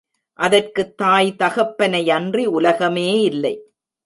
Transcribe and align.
அதற்குத் 0.33 0.97
தாய் 0.97 1.35
தகப்பனையன்றி 1.39 2.45
உலகமே 2.45 3.21
இல்லை. 3.21 3.71